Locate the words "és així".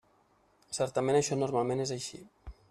1.85-2.25